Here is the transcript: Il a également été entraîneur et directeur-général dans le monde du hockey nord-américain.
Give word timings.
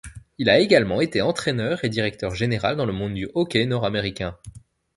Il 0.39 0.49
a 0.49 0.57
également 0.57 0.99
été 0.99 1.21
entraîneur 1.21 1.85
et 1.85 1.89
directeur-général 1.89 2.75
dans 2.75 2.87
le 2.87 2.91
monde 2.91 3.13
du 3.13 3.29
hockey 3.35 3.67
nord-américain. 3.67 4.35